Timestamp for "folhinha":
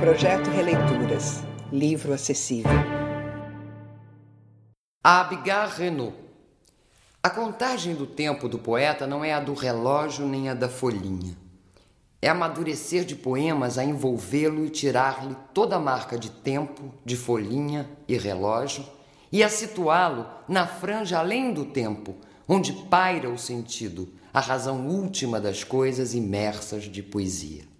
10.68-11.36, 17.16-17.90